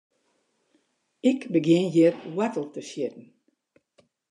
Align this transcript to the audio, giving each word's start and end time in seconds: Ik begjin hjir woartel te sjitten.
Ik 1.31 1.39
begjin 1.53 1.87
hjir 1.93 2.15
woartel 2.35 2.65
te 2.75 2.81
sjitten. 2.89 3.27